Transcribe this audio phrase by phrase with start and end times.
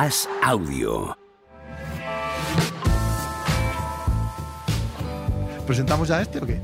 [0.00, 1.18] As Audio.
[5.66, 6.60] ¿Presentamos ya este o qué?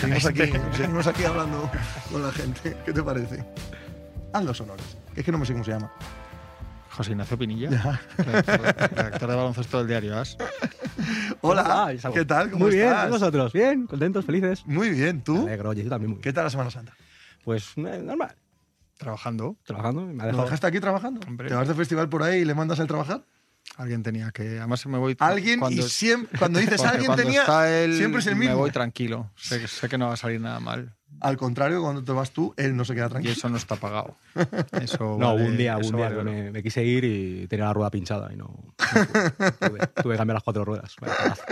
[0.00, 0.60] Seguimos aquí, Este.
[0.76, 1.70] seguimos aquí hablando
[2.10, 2.76] con la gente.
[2.84, 3.44] ¿Qué te parece?
[4.32, 4.96] Haz los honores.
[5.14, 5.92] Es que no me sé cómo se llama.
[6.90, 10.36] José Ignacio Pinilla, redactor, de baloncesto del diario As.
[11.40, 11.94] Hola?
[12.12, 12.50] ¿qué tal?
[12.50, 13.06] ¿Cómo Muy bien, estás?
[13.06, 13.52] ¿y vosotros?
[13.52, 14.66] Bien, contentos, felices.
[14.66, 15.46] Muy bien, Me ¿tú?
[15.46, 16.22] alegro, oye, yo también muy bien.
[16.24, 16.96] ¿Qué tal la Semana Santa?
[17.44, 18.34] Pues eh, normal,
[19.02, 19.56] Trabajando.
[19.64, 20.06] trabajando.
[20.06, 21.20] Me ha ¿Lo dejaste aquí trabajando?
[21.26, 21.48] Hombre.
[21.48, 23.24] ¿Te vas de festival por ahí y le mandas el trabajar?
[23.76, 24.58] Alguien tenía que.
[24.58, 25.16] Además, me voy.
[25.18, 28.54] Alguien cuando, y siempre, cuando dices alguien cuando tenía, está él, siempre es el mismo.
[28.54, 29.30] Me voy tranquilo.
[29.36, 30.94] Sé, sé que no va a salir nada mal.
[31.20, 33.32] Al contrario, cuando te vas tú, él no se queda Y tranquilo.
[33.34, 34.16] eso no está pagado.
[34.80, 37.46] Eso No, vale- un día, eso un día vale que me, me quise ir y
[37.48, 38.44] tenía la rueda pinchada y no.
[38.46, 39.52] no pude.
[39.54, 40.94] tuve, tuve que cambiar las cuatro ruedas.
[41.00, 41.42] Vaya pedazo.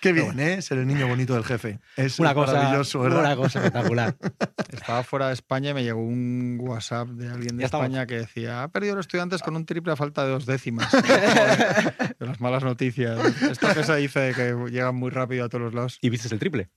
[0.00, 0.62] Qué bien, ¿eh?
[0.62, 1.80] Ser el niño bonito del jefe.
[1.96, 3.20] Es Una cosa, maravilloso, ¿verdad?
[3.20, 4.16] una cosa espectacular.
[4.72, 7.64] Estaba fuera de España y me llegó un WhatsApp de alguien de.
[7.64, 10.90] España que decía: ha perdido los estudiantes con un triple a falta de dos décimas.
[12.18, 13.18] De las malas noticias.
[13.42, 15.98] Esto que se dice que llegan muy rápido a todos los lados.
[16.00, 16.68] ¿Y viste el triple?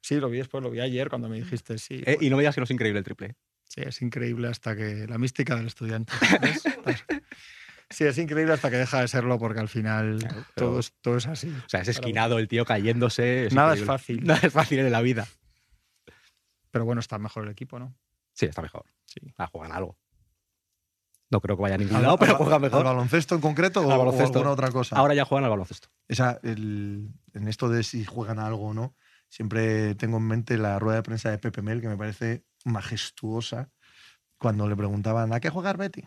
[0.00, 2.02] Sí, lo vi después, lo vi ayer cuando me dijiste, sí.
[2.06, 3.36] Eh, y no me digas que no es increíble el triple.
[3.64, 5.06] Sí, es increíble hasta que.
[5.06, 6.12] La mística del estudiante.
[7.92, 10.92] Sí, es increíble hasta que deja de serlo porque al final Claro, pero- todo, es,
[11.00, 11.48] todo es así.
[11.64, 13.48] O sea, es esquinado el tío cayéndose.
[13.52, 14.24] Nada es fácil.
[14.26, 15.26] Nada es fácil en la vida.
[16.70, 17.94] Pero bueno, está mejor el equipo, ¿no?
[18.32, 18.84] Sí, está mejor.
[19.04, 19.20] Sí.
[19.36, 19.98] Ah, juegan algo.
[21.30, 22.84] No creo que vaya a ningún Al- lado, pero al- juegan ¿Al mejor.
[22.84, 24.38] baloncesto en concreto o, Al o baloncesto.
[24.38, 24.96] alguna otra cosa?
[24.96, 25.88] Ahora ya juegan al baloncesto.
[26.08, 28.94] Esa, el- en esto de si juegan a algo o no,
[29.28, 33.70] siempre tengo en mente la rueda de prensa de Pepe Mel, que me parece majestuosa,
[34.38, 36.04] cuando le preguntaban, ¿a qué juega el Betty?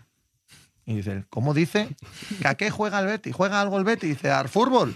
[0.85, 1.95] Y dice, ¿cómo dice?
[2.41, 3.31] ¿Que ¿A qué juega el Betty?
[3.31, 4.07] ¿Juega algo el Betty?
[4.07, 4.95] Dice, al fútbol.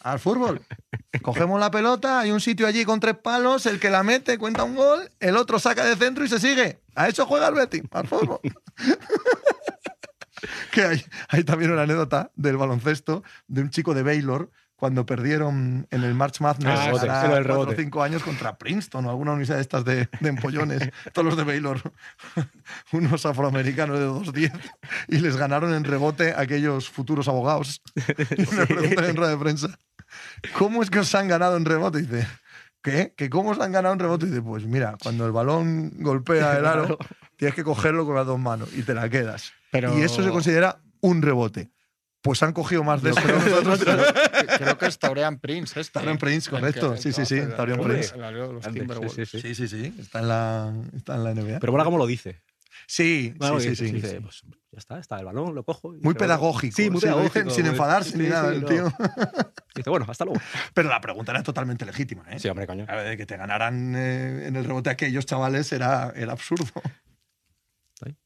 [0.00, 0.60] Al fútbol.
[1.22, 4.64] Cogemos la pelota, hay un sitio allí con tres palos, el que la mete cuenta
[4.64, 6.80] un gol, el otro saca de centro y se sigue.
[6.94, 8.40] A eso juega el Betty, al fútbol.
[10.72, 15.86] que hay, hay también una anécdota del baloncesto de un chico de Baylor cuando perdieron
[15.90, 19.56] en el March Madness Ah, del cuatro o cinco años contra Princeton o alguna universidad
[19.56, 21.80] de estas de, de empollones, todos los de Baylor,
[22.92, 24.52] unos afroamericanos de 2'10
[25.08, 27.82] y les ganaron en rebote aquellos futuros abogados.
[28.36, 29.78] Y me preguntan en rueda de prensa,
[30.58, 31.98] ¿cómo es que os han ganado en rebote?
[31.98, 32.26] Y dice,
[32.82, 33.14] ¿qué?
[33.16, 34.26] ¿Que cómo os han ganado en rebote?
[34.26, 36.98] Y dice, pues mira, cuando el balón golpea el aro,
[37.36, 39.52] tienes que cogerlo con las dos manos y te la quedas.
[39.70, 41.70] Pero Y eso se considera un rebote.
[42.26, 43.80] Pues han cogido más de eso que nosotros.
[44.58, 45.80] creo que es Taurean Prince.
[45.80, 46.96] Este, Taurean Prince, El que- correcto.
[46.96, 48.12] Sí, sí, sí, Taurean Prince.
[49.26, 49.94] sí, sí, Sí.
[49.98, 51.60] Está en la, está en la NBA.
[51.60, 52.42] Pero mola cómo lo dice.
[52.86, 54.16] sí, Bueno, sí, sí, sí, dice, sí.
[54.20, 54.42] pues
[54.72, 55.94] ya está, está el balón, lo cojo.
[55.94, 56.76] y Muy pedagógico.
[56.76, 57.50] Sí, muy dicen pedagógico.
[57.50, 58.68] sin muy- enfadarse sí, ni nada, sí, el no.
[58.68, 58.92] tío.
[59.76, 60.40] Dice, bueno, hasta luego.
[60.74, 62.38] Pero la pregunta era totalmente legítima, ¿eh?
[62.38, 62.86] Sí, hombre, coño.
[62.88, 66.64] A ver, que te ganaran eh, en el rebote aquellos chavales era, era absurdo.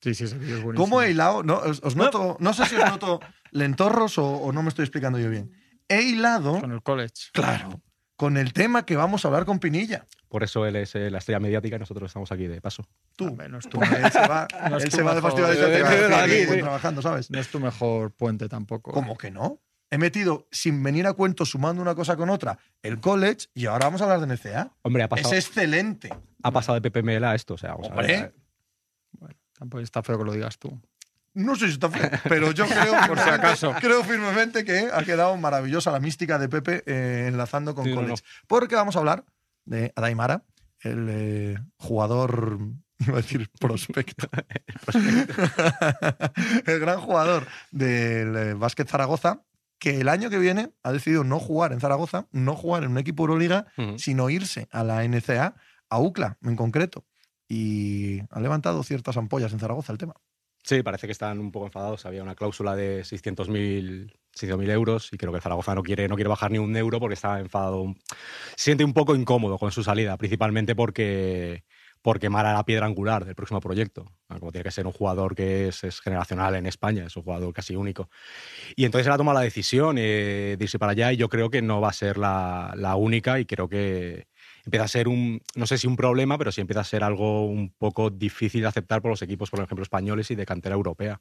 [0.00, 0.84] Sí, sí, ese vídeo es buenísimo.
[0.84, 1.42] ¿Cómo he hilado?
[1.42, 3.20] No, os, os noto, no sé si os noto
[3.52, 5.52] lentorros o, o no me estoy explicando yo bien.
[5.88, 7.30] He hilado, Con el college.
[7.32, 7.80] claro,
[8.16, 10.06] con el tema que vamos a hablar con Pinilla.
[10.28, 12.86] Por eso él es eh, la estrella mediática y nosotros estamos aquí de paso.
[13.16, 13.28] Tú.
[13.28, 15.56] Hombre, no es tu, Él se va, No es él tu se va de festival
[15.56, 16.60] Eh, eh, va aquí, aquí, sí.
[16.60, 17.30] trabajando, ¿sabes?
[17.30, 18.92] no es tu mejor puente tampoco.
[18.92, 19.60] ¿Cómo que no?
[19.92, 23.86] He metido, sin venir a cuento, sumando una cosa con otra, el college y ahora
[23.86, 24.72] vamos a hablar de NCA.
[24.82, 26.10] Hombre, ha Es pasado, excelente.
[26.44, 27.54] ha pasado de PPML a esto.
[27.54, 28.32] O sea, vamos a ver.
[29.60, 30.80] Tampoco está feo que lo digas tú.
[31.34, 33.74] No sé si está feo, pero yo creo, Por si firmemente- acaso.
[33.80, 37.96] creo firmemente que ha quedado maravillosa la mística de Pepe eh, enlazando con Sí, no,
[38.00, 38.22] college.
[38.48, 39.24] Porque vamos a hablar
[39.66, 40.42] de Adaimara,
[40.80, 42.58] el eh, jugador,
[43.00, 44.28] iba a decir prospecto,
[46.66, 49.42] el gran jugador del eh, básquet Zaragoza,
[49.78, 52.98] que el año que viene ha decidido no jugar en Zaragoza, no jugar en un
[52.98, 53.66] equipo Euroliga,
[53.98, 55.54] sino irse a la NCA,
[55.88, 57.04] a UCLA en concreto.
[57.50, 60.14] Y ha levantado ciertas ampollas en Zaragoza el tema.
[60.62, 62.06] Sí, parece que están un poco enfadados.
[62.06, 66.28] Había una cláusula de 600.000 600.000 euros y creo que Zaragoza no quiere, no quiere
[66.28, 67.94] bajar ni un euro porque está enfadado.
[68.56, 71.64] Se siente un poco incómodo con su salida, principalmente porque,
[72.30, 74.06] Mara era la piedra angular del próximo proyecto.
[74.28, 77.52] Como tiene que ser un jugador que es, es generacional en España, es un jugador
[77.52, 78.08] casi único.
[78.76, 81.50] Y entonces él ha tomado la decisión eh, de irse para allá y yo creo
[81.50, 84.28] que no va a ser la, la única y creo que
[84.64, 87.46] empieza a ser un, no sé si un problema, pero sí empieza a ser algo
[87.46, 91.20] un poco difícil de aceptar por los equipos, por ejemplo, españoles y de cantera europea,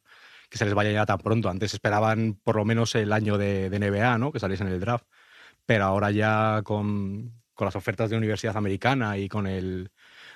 [0.49, 1.49] que se les vaya ya tan pronto.
[1.49, 4.31] Antes esperaban por lo menos el año de, NBA, ¿no?
[4.31, 5.05] que saliese en el draft,
[5.65, 9.91] pero ahora ya con, con las ofertas de universidad americana y con el,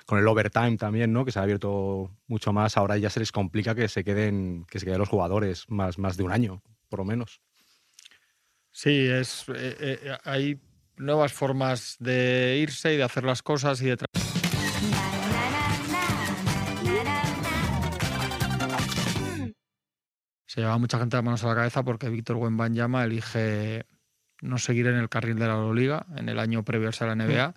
[0.06, 1.24] con el overtime también, ¿no?
[1.24, 4.78] que se ha abierto mucho más, ahora ya se les complica que se queden, que
[4.78, 7.40] se queden los jugadores más, más de un año, por lo menos.
[8.70, 10.60] Sí, es, eh, eh, hay
[10.96, 13.96] nuevas formas de irse y de hacer las cosas y de
[20.54, 23.86] se lleva mucha gente las manos a la cabeza porque Víctor Wembanyama elige
[24.40, 27.54] no seguir en el carril de la Euroliga en el año previo a la NBA,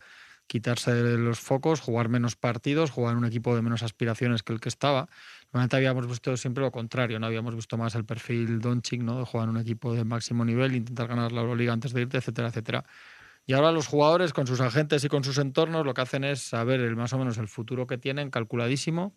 [0.48, 4.54] quitarse de los focos, jugar menos partidos, jugar en un equipo de menos aspiraciones que
[4.54, 5.10] el que estaba.
[5.54, 9.20] Normalmente habíamos visto siempre lo contrario, no habíamos visto más el perfil Doncic, ¿no?
[9.20, 12.18] de jugar en un equipo de máximo nivel, intentar ganar la Euroliga antes de irte,
[12.18, 12.84] etcétera, etcétera.
[13.48, 16.42] Y ahora los jugadores con sus agentes y con sus entornos lo que hacen es
[16.42, 19.16] saber el, más o menos el futuro que tienen calculadísimo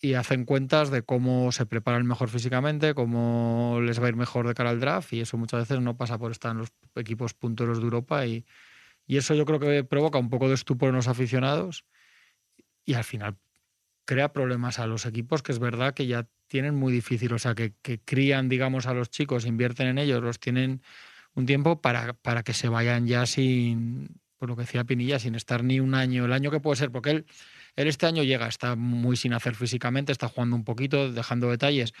[0.00, 4.48] y hacen cuentas de cómo se preparan mejor físicamente, cómo les va a ir mejor
[4.48, 7.32] de cara al draft y eso muchas veces no pasa por estar en los equipos
[7.32, 8.44] punteros de Europa y,
[9.06, 11.84] eso yo creo que provoca un poco de estupor en los aficionados
[12.84, 13.36] y al final
[14.04, 17.54] crea problemas a los equipos que es verdad que ya tienen muy difícil, o sea,
[17.54, 20.82] que, que crían, digamos, a los chicos, invierten en ellos, los tienen
[21.34, 25.34] un tiempo para, para que se vayan ya sin, por lo que decía Pinilla, sin
[25.34, 27.26] estar ni un año, el año que puede ser, porque él,
[27.76, 31.92] él este año llega, está muy sin hacer físicamente, está jugando un poquito, dejando detalles,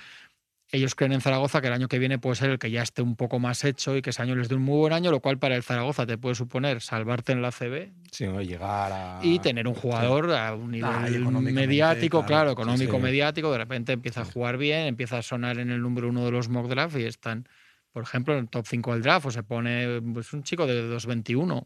[0.72, 3.02] ellos creen en Zaragoza que el año que viene puede ser el que ya esté
[3.02, 5.20] un poco más hecho y que ese año les dé un muy buen año, lo
[5.20, 8.40] cual para el Zaragoza te puede suponer salvarte en la CB sí, ¿no?
[8.42, 9.20] llegar a...
[9.22, 11.06] y tener un jugador a un nivel Ah,
[11.40, 13.02] mediático, claro, económico, sí.
[13.02, 16.30] mediático, de repente empieza a jugar bien, empieza a sonar en el número uno de
[16.32, 17.46] los mock draft y están,
[17.94, 20.90] por ejemplo, en el top 5 del draft, o se pone pues, un chico de
[20.90, 21.64] 2.21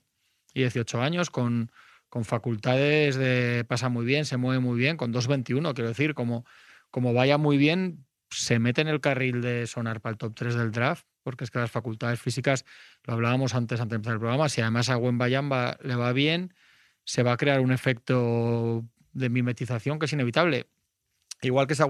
[0.53, 1.73] y 18 años con,
[2.11, 6.45] con facultades de pasa muy bien, se mueve muy bien, con 2.21, quiero decir, como,
[6.91, 10.55] como vaya muy bien, se mete en el carril de sonar para el top 3
[10.55, 12.67] del draft, porque es que las facultades físicas,
[13.05, 16.53] lo hablábamos antes, antes de empezar el programa, si además a Wembayamba le va bien,
[17.05, 18.85] se va a crear un efecto
[19.15, 20.67] de mimetización que es inevitable.
[21.41, 21.83] Igual que si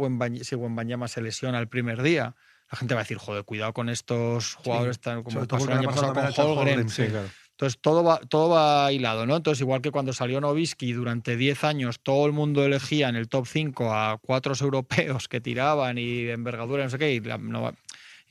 [0.45, 2.37] si Wembanyama se lesiona el primer día,
[2.71, 5.91] la gente va a decir, joder, cuidado con estos jugadores, tan, como pasó el año
[5.93, 6.13] pasado
[6.55, 6.67] con.
[6.67, 7.07] Holmgren, sí.
[7.07, 7.29] claro.
[7.53, 9.35] Entonces todo va, todo va hilado, ¿no?
[9.37, 13.29] Entonces, igual que cuando salió Novisky durante 10 años, todo el mundo elegía en el
[13.29, 17.37] top 5 a cuatro europeos que tiraban y de envergadura, no sé qué, y la,
[17.39, 17.75] no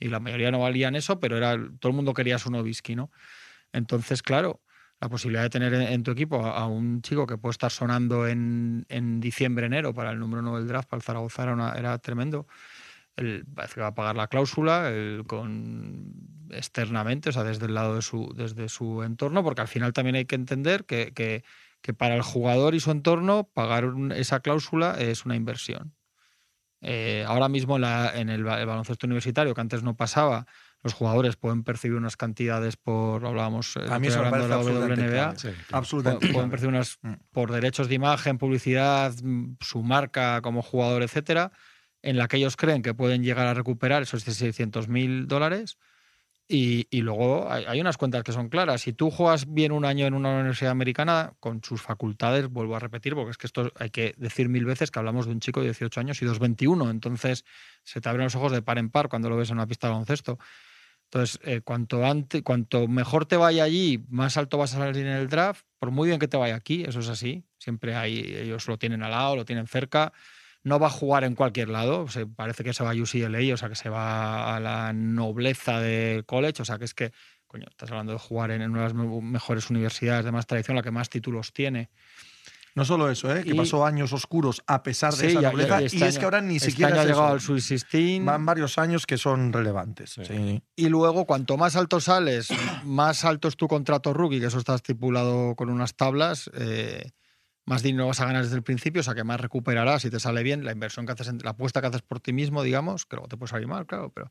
[0.00, 3.10] y la mayoría no valían eso, pero era todo el mundo quería su Novisky, ¿no?
[3.72, 4.62] Entonces, claro,
[5.00, 8.26] la posibilidad de tener en, tu equipo a, a un chico que puede estar sonando
[8.26, 11.72] en, en diciembre, enero para el número 9 del draft, para el Zaragoza, era, una-
[11.74, 12.46] era tremendo.
[13.18, 14.90] El, parece que va a pagar la cláusula
[15.26, 16.12] con
[16.50, 20.16] externamente, o sea, desde el lado de su, desde su entorno, porque al final también
[20.16, 21.44] hay que entender que, que-
[21.82, 25.94] que para el jugador y su entorno pagar un- esa cláusula es una inversión.
[26.80, 30.46] Eh, ahora mismo en, la- en el, ba- el baloncesto universitario, que antes no pasaba,
[30.82, 34.44] los jugadores pueden percibir unas cantidades por, hablábamos, eh, A mí estoy eso me hablando
[34.48, 35.38] de la WNBA, clave.
[35.38, 36.28] Sí, Absolutamente.
[36.28, 37.12] Pu- pueden percibir unas Mm.
[37.32, 41.50] por derechos de imagen, publicidad, mm, su marca como jugador, etcétera,
[42.02, 45.78] en la que ellos creen que pueden llegar a recuperar esos 600 mil dólares.
[46.50, 48.80] Y, luego hay, unas cuentas que son claras.
[48.80, 52.78] Si tú juegas bien un año en una universidad americana, con sus facultades, vuelvo a
[52.78, 55.60] repetir, porque es que esto hay que decir mil veces que hablamos de un chico
[55.60, 56.90] de 18 años y 2,21.
[56.90, 57.44] Entonces
[57.84, 59.88] se te abren los ojos de par en par cuando lo ves en una pista
[59.88, 60.38] de baloncesto.
[61.10, 65.12] Entonces, eh, cuanto, ante- cuanto mejor te vaya allí, más alto vas a salir en
[65.12, 67.44] el draft, por muy bien que te vaya aquí, eso es así.
[67.58, 70.12] Siempre hay, ellos lo tienen al lado, lo tienen cerca.
[70.68, 73.56] No va a jugar en cualquier lado, se, parece que se va a UCLA, o
[73.56, 77.12] sea, que se va a la nobleza del college, o sea, que es que,
[77.46, 80.76] coño, estás hablando de jugar en una de las me- mejores universidades de más tradición,
[80.76, 81.88] la que más títulos tiene.
[82.74, 83.42] No solo eso, ¿eh?
[83.42, 86.18] que Y- pasó años oscuros a pesar de Sí, esa nobleza, y este es año-
[86.18, 88.24] que ahora ni este siquiera ha llegado al 16.
[88.24, 90.10] Van varios años que son relevantes.
[90.10, 90.24] Sí.
[90.26, 90.62] sí.
[90.76, 92.48] Y luego, cuanto más alto sales,
[92.84, 97.10] más alto es tu contrato rookie, que eso está estipulado con unas tablas, eh,
[97.68, 100.18] más dinero vas a ganar desde el principio, o sea que más recuperarás si te
[100.20, 103.04] sale bien la inversión que haces, en- la apuesta que haces por ti mismo, digamos,
[103.06, 104.30] que luego te puede salir mal, claro, pero...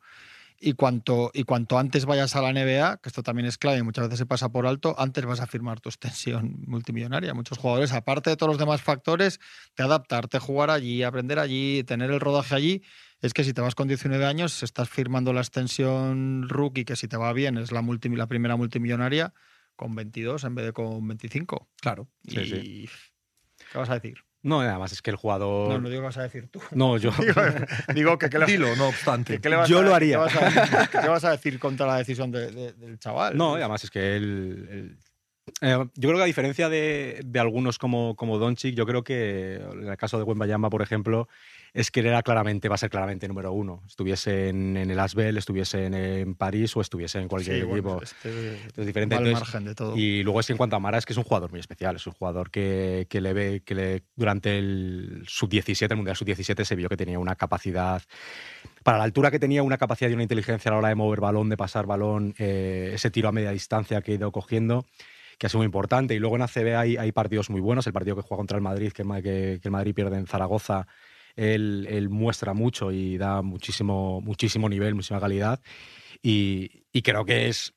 [0.59, 3.83] Y cuanto, y cuanto antes vayas a la NBA, que esto también es clave y
[3.83, 7.35] muchas veces se pasa por alto, antes vas a firmar tu extensión multimillonaria.
[7.35, 9.39] Muchos jugadores, aparte de todos los demás factores,
[9.77, 12.81] de adaptarte, jugar allí, aprender allí, tener el rodaje allí,
[13.21, 17.07] es que si te vas con 19 años, estás firmando la extensión rookie, que si
[17.07, 19.33] te va bien es la, multi- la primera multimillonaria,
[19.75, 21.69] con 22 en vez de con 25.
[21.79, 22.07] Claro.
[22.27, 22.45] Sí, y...
[22.47, 22.89] sí.
[23.71, 24.15] ¿Qué vas a decir?
[24.43, 25.69] No, además es que el jugador.
[25.69, 26.61] No, no digo que vas a decir tú.
[26.71, 27.11] No, yo.
[27.19, 27.41] digo,
[27.93, 29.41] digo que, ¿qué le- Dilo, no que obstante.
[29.41, 30.17] qué le vas Yo a- lo qué haría.
[30.19, 33.35] vas a- ¿Qué vas a decir contra la decisión de- de- del chaval?
[33.35, 34.67] No, y además es que él.
[34.71, 34.97] él-
[35.61, 39.55] eh, yo creo que a diferencia de, de algunos como, como Doncic, yo creo que
[39.55, 41.27] en el caso de Wembayama, por ejemplo,
[41.73, 43.83] es que era claramente, va a ser claramente número uno.
[43.87, 47.97] Estuviese en, en el Asbel, estuviese en, en París o estuviese en cualquier Sí, bueno,
[47.97, 48.03] equipo.
[48.03, 49.15] este Es diferente.
[49.15, 49.95] al Entonces, margen de todo.
[49.97, 51.95] Y luego es que en cuanto a Mara, es que es un jugador muy especial.
[51.95, 56.63] Es un jugador que, que le ve, que le, durante el sub-17, el Mundial sub-17,
[56.63, 58.01] se vio que tenía una capacidad,
[58.83, 61.19] para la altura que tenía, una capacidad y una inteligencia a la hora de mover
[61.19, 64.85] balón, de pasar balón, eh, ese tiro a media distancia que ha ido cogiendo,
[65.37, 66.15] que ha sido muy importante.
[66.15, 67.87] Y luego en ACB hay, hay partidos muy buenos.
[67.87, 70.87] El partido que juega contra el Madrid, que, el Madrid pierde en Zaragoza,
[71.35, 75.61] él, muestra mucho y da muchísimo, muchísimo nivel, muchísima calidad.
[76.21, 77.73] Y, creo que es.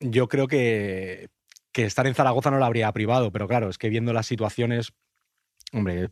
[0.00, 1.28] Yo creo que,
[1.72, 4.92] que estar en Zaragoza no lo habría privado, pero claro, es que viendo las situaciones,
[5.72, 6.10] hombre,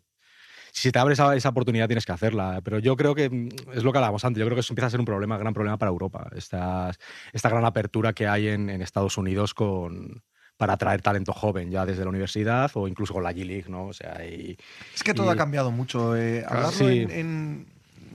[0.72, 2.60] si te abres esa, esa oportunidad tienes que hacerla.
[2.62, 4.40] Pero yo creo que mm, es lo que hablábamos antes.
[4.40, 6.30] Yo creo que eso empieza a ser un problema, gran problema para Europa.
[6.34, 6.90] Esta,
[7.32, 10.22] esta gran apertura que hay en, Estados Unidos con,
[10.58, 13.86] para atraer talento joven ya desde la universidad o incluso con la G-League, ¿no?
[13.86, 14.58] O sea, y,
[14.94, 16.14] es que todo ha cambiado mucho.
[16.16, 17.66] Eh, hablarlo en,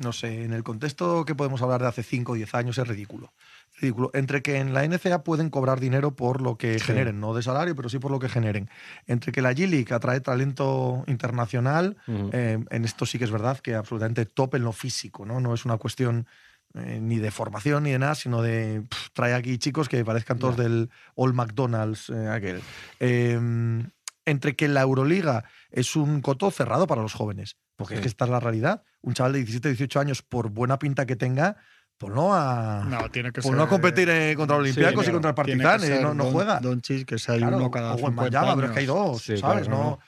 [0.01, 2.88] no sé, en el contexto que podemos hablar de hace 5 o 10 años es
[2.88, 3.31] ridículo
[3.79, 4.12] ridículo.
[4.13, 7.75] Entre que en la NCA pueden cobrar dinero por lo que generen, no de salario,
[7.75, 8.69] pero sí por lo que generen.
[9.07, 13.75] Entre que la G-League atrae talento internacional, eh, en esto sí que es verdad que
[13.75, 15.39] absolutamente top en lo físico, ¿no?
[15.39, 16.27] No es una cuestión
[16.75, 20.58] eh, ni de formación ni de nada, sino de trae aquí chicos que parezcan todos
[20.58, 22.62] del All McDonald's eh, aquel.
[23.00, 23.89] Em,
[24.25, 28.25] entre que la Euroliga es un coto cerrado para los jóvenes, porque es que esta
[28.25, 28.84] es la realidad.
[29.01, 31.58] Un chaval de 17, 18 años, por buena pinta que tenga,
[31.98, 35.12] pues no a, no, tiene que pues no a competir eh, contra los Olympiacos y
[35.12, 36.60] contra el Partizan, eh, no, no juega.
[36.60, 38.15] Doncic, que hay uno cada o
[38.56, 39.70] pero es que hay dos, ¿sabes?
[39.70, 40.00] no,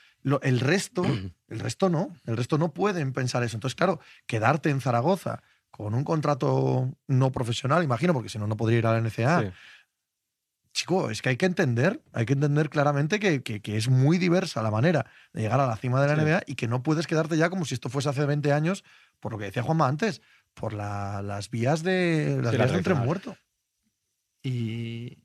[0.42, 1.04] el resto,
[1.48, 3.56] el resto no, el resto no pueden pensar eso.
[3.56, 5.42] Entonces, claro, quedarte en Zaragoza
[5.76, 9.52] con un contrato no profesional, imagino, porque si no, no podría ir a la NCA.
[10.72, 14.18] Chico, es que hay que entender, hay que entender claramente que, que, que, es muy
[14.18, 17.06] diversa la manera de llegar a la cima de la NBA y que no puedes
[17.06, 18.84] quedarte ya como si esto fuese hace 20 años,
[19.18, 20.20] por lo que decía Juanma antes
[20.56, 23.36] por las vías de las vías del tren muerto.
[24.42, 25.18] Y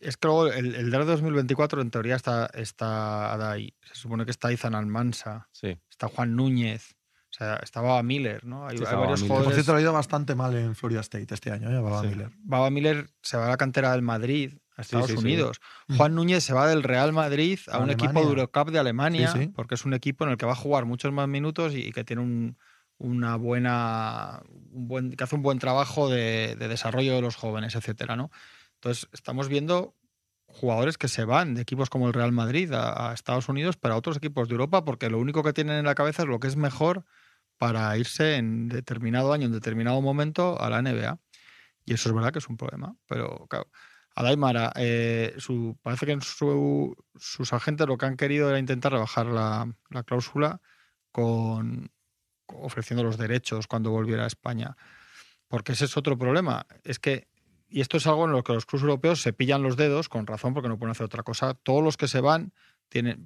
[0.00, 3.74] es que luego el, el draft 2024 en teoría está, está ahí.
[3.82, 5.78] Se supone que está Izan Almansa, sí.
[5.88, 6.96] está Juan Núñez,
[7.30, 8.66] o sea, estaba Miller, ¿no?
[8.66, 9.22] Hay, varios jugadores.
[9.24, 11.80] Por cierto, ha ido bastante mal en Florida State este año, ¿eh?
[11.80, 12.30] Baba Miller.
[12.38, 15.60] Baba Miller se va a la cantera del Madrid, a Estados Unidos.
[15.96, 19.74] Juan Núñez se va del Real Madrid a, un equipo de Eurocup de Alemania, porque
[19.74, 22.22] es un equipo en el que va a jugar muchos más minutos y que tiene
[22.22, 22.56] un,
[22.98, 24.42] una buena,
[24.72, 28.30] un buen, que hace un buen trabajo de, desarrollo de los jóvenes, etcétera, ¿no?
[28.74, 29.94] Entonces, estamos viendo
[30.46, 34.16] jugadores que se van de equipos como el Real Madrid a, Estados Unidos para otros
[34.16, 36.56] equipos de Europa, porque lo único que tienen en la cabeza es lo que es
[36.56, 37.04] mejor
[37.58, 41.18] para irse en determinado año, en determinado momento a la NBA.
[41.84, 42.96] Y eso es verdad que es un problema.
[43.06, 43.68] Pero claro,
[44.14, 45.36] a eh,
[45.82, 50.60] parece que sus agentes lo que han querido era intentar rebajar la, la cláusula
[52.46, 54.76] ofreciendo los derechos cuando volviera a España.
[55.48, 56.66] Porque ese es otro problema.
[56.84, 57.28] Es que,
[57.68, 60.26] y esto es algo en lo que los clubes europeos se pillan los dedos, con
[60.26, 61.54] razón, porque no pueden hacer otra cosa.
[61.54, 62.52] Todos los que se van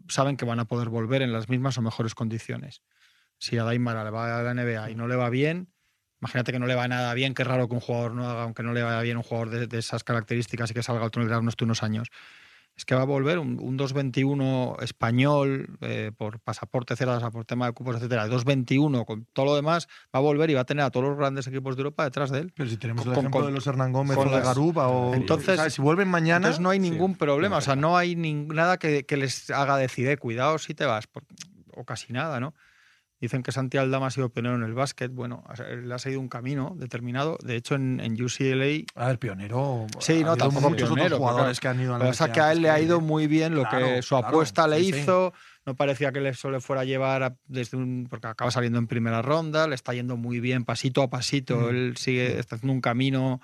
[0.08, 2.82] saben que van a poder volver en las mismas o mejores condiciones.
[3.42, 5.66] Si a Daimara le va a la NBA y no le va bien,
[6.20, 8.62] imagínate que no le va nada bien, qué raro que un jugador no haga, aunque
[8.62, 11.56] no le vaya bien un jugador de, esas características y que salga otro nivel unos,
[11.60, 12.06] unos años
[12.76, 17.72] es que va a volver un, 221 español eh, por pasaporte, cerradas por tema de
[17.72, 20.90] cupos, etcétera, 221 con todo lo demás, va a volver y va a tener a
[20.90, 22.52] todos los grandes equipos de Europa detrás de él.
[22.56, 25.82] Pero si tenemos el ejemplo de los Hernán Gómez o de Garuba o entonces, si
[25.82, 29.76] vuelven mañana, entonces no hay ningún problema, o sea, no hay nada que, les haga
[29.76, 31.08] decir, eh, cuidado si te vas,
[31.74, 32.54] o casi nada, ¿no?
[33.22, 35.12] Dicen que Santi Aldama ha sido pionero en el básquet.
[35.12, 37.38] Bueno, le ha seguido un camino determinado.
[37.40, 38.84] De hecho, en, UCLA.
[38.96, 39.86] A ver, pionero.
[40.00, 41.18] Sí, no, tampoco muchos pionero.
[41.18, 43.54] jugadores que han ido a la Pasa que a él le ha ido muy bien
[43.54, 45.32] lo que su apuesta le hizo.
[45.64, 48.08] No parecía que eso le fuera a llevar desde un.
[48.10, 49.68] Porque acaba saliendo en primera ronda.
[49.68, 51.56] Le está yendo muy bien, pasito a pasito.
[51.58, 51.68] Mm.
[51.68, 53.40] Él sigue, está haciendo un camino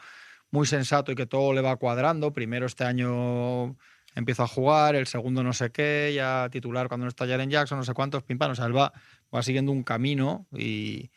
[0.50, 2.32] muy sensato y que todo le va cuadrando.
[2.32, 3.76] Primero este año
[4.18, 7.78] empieza a jugar, el segundo no sé qué, ya titular cuando no está Jaren Jackson,
[7.78, 8.92] no sé cuántos, pim O sea, él va
[9.34, 11.10] va siguiendo un camino y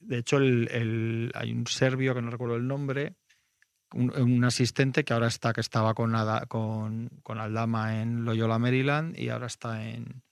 [0.00, 3.14] de hecho el, hay un serbio que no recuerdo el nombre,
[3.92, 6.12] un, asistente que ahora está, que estaba con,
[6.48, 10.22] con, con, Aldama en Loyola, Maryland y ahora está en,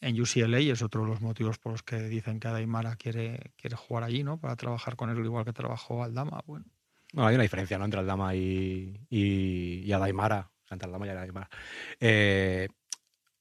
[0.00, 3.52] en UCLA y es otro de los motivos por los que dicen que Adaimara quiere,
[3.56, 4.38] quiere jugar allí, ¿no?
[4.38, 6.42] Para trabajar con él igual que trabajó Aldama.
[6.46, 6.66] Bueno.
[7.16, 7.86] hay una diferencia ¿no?
[7.86, 10.51] entre Aldama y, y, y Adaimara.
[10.72, 11.50] Entre Aldama y Adaimara.
[12.00, 12.68] Eh,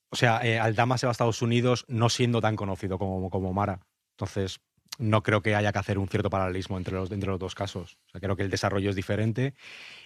[0.09, 3.53] o sea, eh, Aldama se va a Estados Unidos no siendo tan conocido como, como
[3.53, 3.79] Mara.
[4.17, 4.59] Entonces,
[4.99, 7.97] no creo que haya que hacer un cierto paralelismo entre los, entre los dos casos.
[8.13, 9.55] Creo que el desarrollo es diferente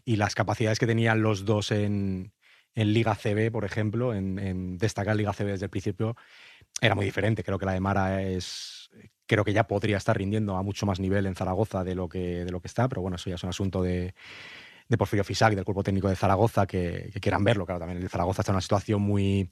[0.05, 2.31] y las capacidades que tenían los dos en,
[2.75, 6.15] Liga CB, por ejemplo, en, destacar Liga CB desde el principio,
[6.81, 7.43] era muy diferente.
[7.43, 8.89] Creo que la de Mara es.
[9.27, 12.45] Creo que ya podría estar rindiendo a mucho más nivel en Zaragoza de lo que,
[12.45, 14.13] de lo que está, pero bueno, eso ya es un asunto de,
[14.87, 17.65] de Porfirio Fisac, del cuerpo técnico de Zaragoza, que, quieran verlo.
[17.65, 19.49] Claro, también el Zaragoza está en una situación muy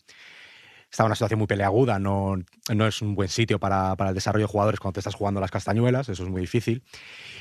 [0.90, 2.36] está en una situación muy peleaguda, no,
[2.72, 5.42] no es un buen sitio para, para, el desarrollo de jugadores cuando te estás jugando
[5.42, 6.84] las castañuelas, eso es muy difícil.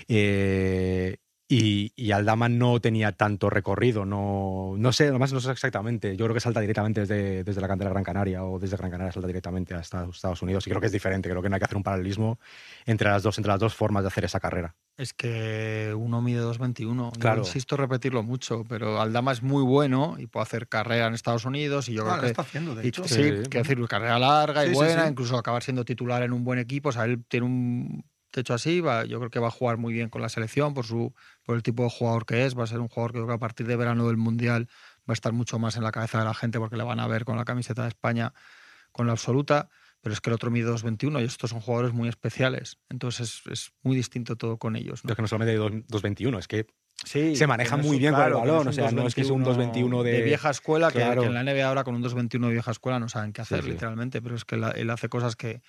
[0.09, 1.19] Eh,
[1.53, 6.17] Y, y, Aldama no tenía tanto recorrido, no, no sé, además no sé exactamente.
[6.17, 9.13] Yo creo que salta directamente desde, desde la cantera Gran Canaria o desde Gran Canaria
[9.13, 10.67] salta directamente a Estados Unidos.
[10.67, 12.39] Y creo que es diferente, creo que no hay que hacer un paralelismo
[12.87, 14.75] entre las dos, entre las dos formas de hacer esa carrera.
[14.97, 17.13] Es que uno mide 2.21.
[17.19, 17.43] Claro.
[17.43, 21.45] Yo insisto repetirlo mucho, pero Aldama es muy bueno y puede hacer carrera en Estados
[21.45, 21.89] Unidos.
[21.89, 22.27] Y yo Ah, creo lo que.
[22.29, 23.05] está haciendo, de y- hecho.
[23.09, 23.21] sí, Sí.
[23.51, 25.11] quiero decir, carrera larga y Sí, sí, buena, sí.
[25.11, 26.91] incluso acabar siendo titular en un buen equipo.
[26.91, 29.93] O sea, él tiene un techo así, va, yo creo que va a jugar muy
[29.95, 32.59] bien con la selección por su por el tipo de jugador que es.
[32.59, 34.69] Va a ser un jugador que creo que a partir de verano del Mundial
[35.09, 37.07] va a estar mucho más en la cabeza de la gente porque le van a
[37.07, 38.33] ver con la camiseta de España
[38.91, 39.69] con la absoluta.
[40.01, 42.79] Pero es que el otro mide 2.21 y estos son jugadores muy especiales.
[42.91, 45.05] Entonces es, es muy distinto todo con ellos.
[45.05, 45.09] ¿no?
[45.09, 45.71] Yo es que no solamente dos-
[46.03, 46.67] 2.21, es que
[47.05, 49.43] Sí, se maneja muy bien con el balón, o sea, no es que es un
[49.45, 51.23] 2.21 de- vieja escuela, que, Claro.
[51.23, 53.55] que en la NBA ahora con un 2.21 de vieja escuela no saben qué Sí,
[53.55, 53.71] hacer, sí.
[53.71, 55.63] literalmente, pero es que la- él hace cosas que,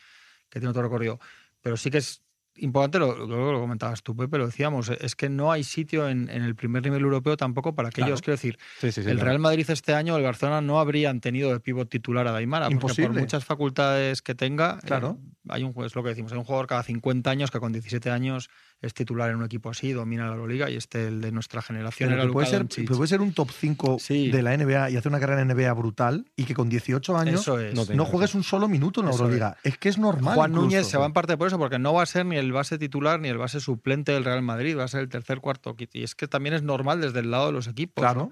[0.50, 1.20] que tiene otro recorrido.
[1.62, 2.22] Pero sí que es
[2.58, 6.30] importante, lo, lo, lo comentabas tú, Pepe, lo decíamos, es que no hay sitio en,
[6.30, 8.16] en el primer nivel europeo tampoco para que Claro.
[8.18, 9.26] quiero decir, sí, sí, sí, el claro.
[9.30, 12.74] Real Madrid este año, el Barcelona no habrían tenido de pívot titular a Daimara, porque
[12.76, 13.08] Imposible.
[13.10, 15.18] por muchas facultades que tenga, Claro.
[15.20, 17.72] eh, hay un, es lo que decimos, hay un jugador cada 50 años que con
[17.74, 18.50] 17 años
[18.84, 22.10] es titular en un equipo así, domina la Euroliga y este, el de nuestra generación,
[22.10, 24.30] Pero era puede, ser, pero puede ser un top 5 Sí.
[24.30, 27.48] de la NBA y hacer una carrera en NBA brutal y que con 18 años
[27.48, 27.90] es.
[27.96, 29.58] no juegues un solo minuto en la Euroliga.
[29.63, 29.78] Es.
[29.78, 30.36] que es normal.
[30.36, 30.66] Juan incluso.
[30.68, 32.78] Núñez se va en parte por eso, porque no va a ser ni el base
[32.78, 35.75] titular ni el base suplente del Real Madrid, va a ser el tercer, cuarto.
[35.75, 35.96] kit.
[35.96, 38.02] Y es que también es normal desde el lado de los equipos.
[38.04, 38.20] Claro.
[38.24, 38.32] ¿no?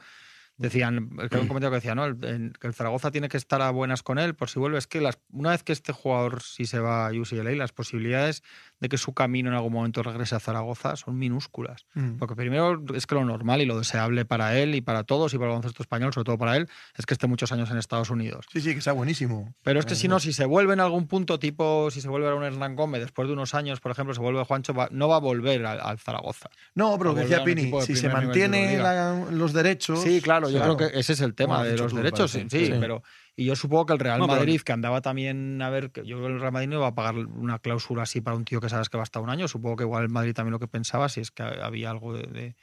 [0.58, 2.05] Decían, había un comentario que decía, ¿no?
[2.05, 4.77] El, en- que el Zaragoza tiene que estar a buenas con él por si vuelve.
[4.77, 8.43] Es que las, una vez que este jugador si se va a UCLA, las posibilidades
[8.81, 11.85] de que su camino en algún momento regrese a Zaragoza son minúsculas.
[11.93, 12.17] Mm.
[12.17, 15.38] Porque primero es que lo normal y lo deseable para él y para todos y
[15.38, 18.09] para el baloncesto español, sobre todo para él, es que esté muchos años en Estados
[18.09, 18.47] Unidos.
[18.51, 19.53] Sí, sí, que sea buenísimo.
[19.63, 22.27] Pero es que si no, si se vuelve en algún punto, tipo si se vuelve
[22.27, 25.07] a un Hernán Gómez, después de unos años, por ejemplo, se vuelve Juancho, va- no
[25.07, 26.50] va a volver al, al Zaragoza.
[26.75, 30.01] No, pero lo que decía Pini, de si se de mantiene la- los derechos.
[30.01, 30.75] Sí, claro, yo claro.
[30.75, 32.73] creo que ese es el tema de los derechos, sí, Sí.
[32.79, 33.03] pero
[33.35, 36.05] y yo supongo que el Real No, pero- Madrid, que andaba también a ver, que
[36.05, 38.45] yo creo que el Real Madrid no iba a pagar una cláusula así para un
[38.45, 40.59] tío que sabes que va hasta un año, supongo que igual el Madrid también lo
[40.59, 42.55] que pensaba, si es que había algo de, de-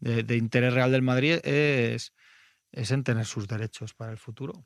[0.00, 2.12] de- de interés real del Madrid, es,
[2.72, 4.64] es en tener sus derechos para el futuro.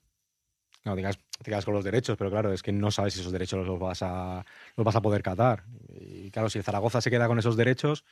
[0.84, 3.20] No, te quedas, te quedas con los derechos, pero claro, es que no sabes si
[3.20, 4.44] esos derechos los vas a,
[4.76, 5.64] los vas a poder catar.
[6.00, 8.04] Y claro, si el Zaragoza se queda con esos derechos,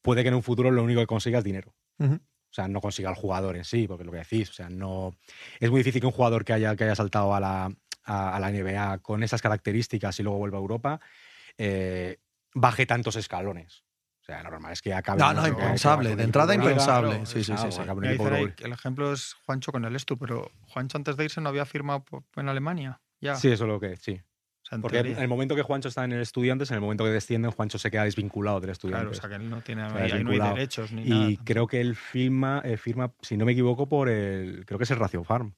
[0.00, 1.74] puede que en un futuro lo único que consiga es dinero.
[1.98, 2.20] Ujú.
[2.50, 5.14] O sea, no consiga el jugador en sí, porque lo que decís, o sea, no.
[5.60, 7.70] Es muy difícil que un jugador que haya, que haya saltado a la,
[8.04, 11.00] a, a la NBA con esas características y luego vuelva a Europa,
[11.58, 12.18] eh,
[12.54, 13.84] baje tantos escalones.
[14.22, 15.20] O sea, lo normal es que acabe.
[15.20, 16.08] No, no, impensable.
[16.10, 17.08] De un entrada, impensable.
[17.10, 17.68] claro, Sí, sí, sí,
[18.36, 21.64] ahí el ejemplo es Juancho con el Estu, pero Juancho antes de irse no había
[21.64, 23.00] firmado po- en Alemania.
[23.20, 23.34] Ya.
[23.36, 23.96] Sí, eso es lo que.
[23.96, 24.20] Sí.
[24.68, 27.10] Sea, Porque en el momento que Juancho está en el Estudiantes, en el momento que
[27.10, 29.18] descienden, Juancho se queda desvinculado del Claro, o Estudiantes.
[29.18, 31.30] sea que él no tiene ahí, no hay derechos ni y nada.
[31.44, 34.64] creo que él firma, eh, firma, si no me equivoco, por el.
[34.66, 35.54] Creo que es el Ratio Farm.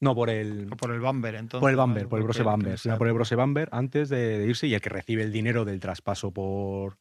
[0.00, 0.68] No, por el.
[0.72, 1.60] O por el Bamber, entonces.
[1.60, 2.08] Por el Bamber, ¿no?
[2.08, 2.72] por el Brose Bamber.
[2.72, 5.22] no Firma sea- por el Brose Bamber antes de, de irse y el que recibe
[5.22, 6.98] el dinero del traspaso por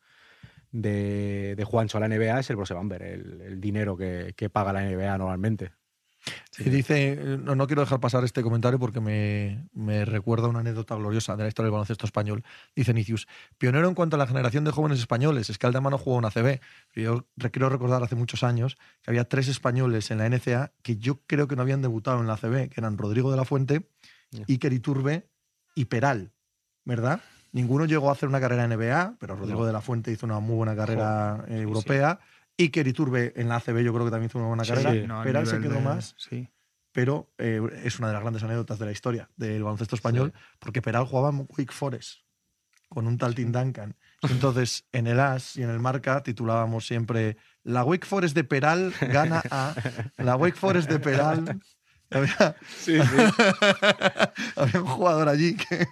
[0.72, 4.50] de, de Juancho a la NBA es el Brose Bamber, el, el dinero que, que
[4.50, 5.72] paga la NBA normalmente.
[6.58, 10.96] Y dice, no, no quiero dejar pasar este comentario porque me, me recuerda una anécdota
[10.96, 12.44] gloriosa de la historia del baloncesto español.
[12.76, 15.98] Dice Nicius, pionero en cuanto a la generación de jóvenes españoles, es que Aldama no
[15.98, 16.60] jugó en ACB.
[16.96, 21.22] Yo quiero recordar hace muchos años que había tres españoles en la NCA que yo
[21.28, 23.90] creo que no habían debutado en la ACB, que eran Rodrigo de la Fuente,
[24.32, 24.44] Ya.
[24.48, 25.30] Iker Iturbe
[25.76, 26.32] y Peral,
[26.86, 27.22] ¿verdad?
[27.52, 29.66] Ninguno llegó a hacer una carrera en NBA, pero Rodrigo No.
[29.66, 31.86] de la Fuente hizo una muy buena carrera eh, sí.
[32.58, 32.66] Europea.
[32.66, 34.92] Iker Iturbe en la ACB yo creo que también hizo una buena carrera.
[34.94, 36.50] sí, no, al Peral se quedó de- más Sí.
[36.92, 40.82] pero eh, es una de las grandes anécdotas de la historia del baloncesto español, porque
[40.82, 42.20] Peral jugaba en Wake Forest
[42.90, 43.96] con un tal Tim Duncan.
[44.22, 48.94] Entonces, en el As y en el Marca titulábamos siempre La Wake Forest de Peral
[49.02, 49.76] gana a
[50.18, 51.60] La Wake Forest de Peral.
[52.16, 52.56] Había,
[54.56, 55.88] había un jugador allí que,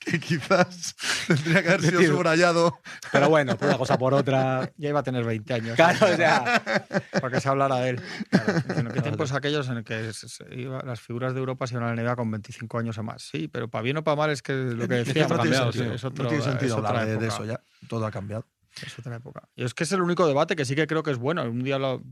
[0.00, 0.94] que quizás
[1.26, 2.78] tendría que haber sido subrayado.
[3.12, 4.70] Pero bueno, por una cosa por otra.
[4.76, 5.76] Ya iba a tener 20 años.
[5.76, 6.62] Claro, o sea.
[7.12, 8.00] Para que se hablara de él.
[8.30, 11.66] Claro, diciendo, ¿Qué tiempos aquellos en el que se- se iba- las figuras de Europa
[11.66, 13.22] se iban a la NBA con 25 años o más?
[13.22, 15.84] Sí, pero para bien o para mal es que lo que decíamos no tiene sentido,
[15.84, 17.60] sí, es no otro- tiene es sentido hablar de, eso ya.
[17.88, 18.46] Todo ha cambiado.
[18.86, 19.48] Es otra época.
[19.56, 21.42] Y es que es el único debate que sí que creo que es bueno.
[21.42, 22.02] Un día lo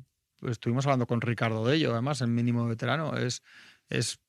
[0.43, 3.17] estuvimos hablando con Ricardo de ello, además, en mínimo veterano.
[3.17, 3.43] Es,
[3.89, 4.21] es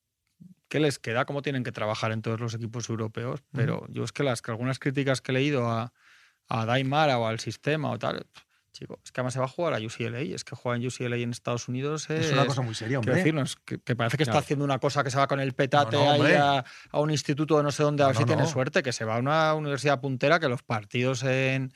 [0.68, 3.44] qué les queda, cómo tienen que trabajar en todos los equipos europeos.
[3.52, 5.94] Pero yo es que las que algunas críticas que he leído a,
[6.48, 8.26] a Daimara o al sistema o tal,
[8.72, 10.20] chico, es que además se va a jugar a UCLA.
[10.20, 12.10] Es que juega en UCLA en Estados Unidos.
[12.10, 13.16] Es una cosa muy seria, hombre.
[13.16, 15.96] decirnos que, que parece que está haciendo una cosa que se va con el petate
[15.96, 18.26] No, no, ahí a, a un instituto de no sé dónde, a ver No, si
[18.26, 21.74] tiene suerte, que se va a una universidad puntera, que los partidos en,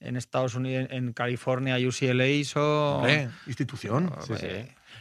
[0.00, 2.96] en Estados Unidos, en California, UCLA hizo.
[2.96, 4.12] Hombre, institución.
[4.26, 4.46] Sí, sí.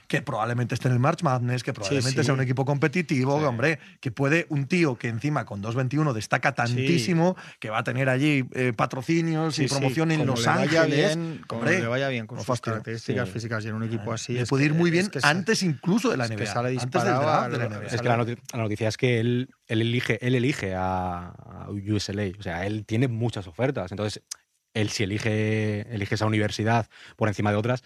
[0.07, 2.25] Que probablemente esté en el March Madness, que probablemente sí.
[2.25, 3.45] sea un equipo competitivo, Sí.
[3.45, 8.09] hombre, que puede un tío que encima con 2.21 destaca tantísimo, que va a tener
[8.09, 11.17] allí eh, patrocinios Sí, y sí, promoción en Los Ángeles.
[11.47, 12.73] como hombre, le vaya bien con no sus fastidio.
[12.73, 13.33] características Sí.
[13.33, 14.33] físicas y en un equipo así.
[14.33, 16.31] le es puede que- ir muy es bien que sa- antes incluso de la es
[16.31, 16.53] que NBA.
[16.53, 17.87] sale antes del draft de la NBA.
[17.87, 21.67] Es que la, noti- la noticia es que él, él elige, él elige a, a
[21.69, 22.31] USLA.
[22.39, 23.91] O sea, él tiene muchas ofertas.
[23.91, 24.21] Entonces,
[24.73, 27.83] él si elige, elige esa universidad por encima de otras,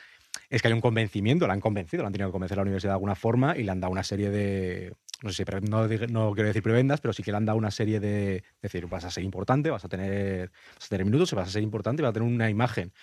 [0.50, 2.64] es que hay un convencimiento, la han convencido, la han tenido que convencer a la
[2.64, 4.94] universidad de alguna forma y le han dado una serie de.
[5.24, 7.72] No sé si no, no quiero decir prebendas, pero sí que le han dado una
[7.72, 8.44] serie de.
[8.62, 11.64] decir, vas a ser importante, vas a tener, vas a tener minutos, vas a ser
[11.64, 12.94] importante vas a tener una imagen.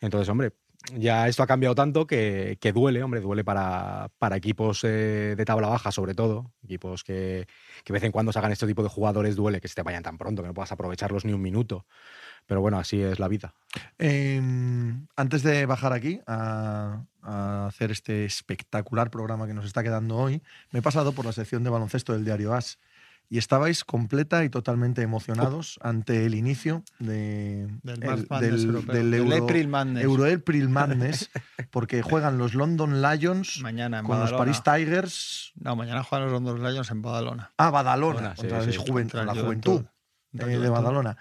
[0.00, 0.52] Entonces, hombre,
[0.96, 5.44] ya esto ha cambiado tanto que, que duele, hombre, duele para, para equipos eh, de
[5.44, 6.52] tabla baja, sobre todo.
[6.64, 7.46] Equipos que,
[7.84, 10.02] que de vez en cuando sacan este tipo de jugadores, duele que se te vayan
[10.02, 11.86] tan pronto, que no puedas aprovecharlos ni un minuto.
[12.46, 13.54] Pero bueno, así es la vida.
[13.98, 14.40] Eh,
[15.16, 20.42] antes de bajar aquí a, a hacer este espectacular programa que nos está quedando hoy,
[20.70, 22.78] me he pasado por la sección de baloncesto del diario As
[23.32, 29.44] y estabais completa y totalmente emocionados ante el inicio de, Del el- del, del Euro,
[29.44, 30.02] April Madness.
[30.04, 31.30] Euro April Madness,
[31.70, 34.52] porque juegan los London Lions Mañana en con los Badalona.
[34.60, 35.52] Paris Tigers.
[35.54, 37.52] No, mañana juegan los London Lions en Badalona.
[37.56, 39.70] Ah, Badalona, Badalona, sí, contra sí, el Juven- contra el la Juventud.
[39.72, 39.90] juventud,
[40.32, 40.74] Contra eh, de Juventud.
[40.74, 41.16] Badalona.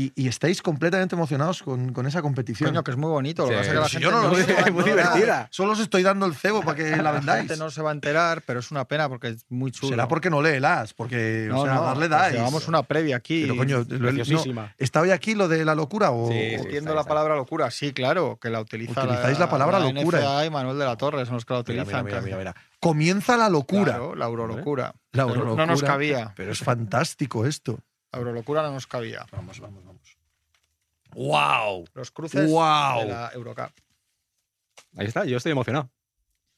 [0.00, 2.70] Y, y estáis completamente emocionados con, con esa competición.
[2.70, 3.42] Coño, que es muy bonito.
[3.42, 4.72] Lo que Sí, pasa es que la si gente yo no lo veo, va- es
[4.72, 5.48] muy no- divertida.
[5.50, 7.40] Solo os estoy dando el cebo para que la La vendáis.
[7.48, 9.90] gente no se va a enterar, pero es una pena porque es muy chulo.
[9.90, 12.32] Será porque no lee las, porque no, o sea, no, darle dais.
[12.34, 13.42] Llevamos una previa aquí.
[13.42, 14.72] Pero coño, lo- no, Preciosísima.
[14.78, 16.34] ¿está hoy aquí lo de la locura o, Sí.
[16.38, 20.20] Entiendo la palabra locura, sí, claro, que la utiliza Utilizáis la palabra locura.
[20.20, 22.04] NCAA y Manuel de la Torre, son los que la utilizan.
[22.04, 22.54] mira, mira, mira, mira.
[22.78, 23.84] Comienza la locura.
[23.94, 24.94] Claro, la eurolocura.
[25.10, 25.24] La.
[25.26, 26.32] No nos cabía.
[26.36, 27.80] Pero es fantástico esto.
[28.12, 29.26] Eurolocura no nos cabía.
[29.32, 30.18] Vamos, vamos, vamos.
[31.14, 31.86] ¡Wow!
[31.94, 33.72] Los cruces de la Eurocup.
[34.96, 35.90] Ahí está, yo estoy emocionado.